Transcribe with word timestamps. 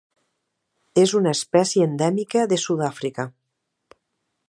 És 1.01 1.13
una 1.19 1.35
espècie 1.37 1.87
endèmica 1.91 2.49
de 2.55 2.59
Sud-àfrica. 2.65 3.31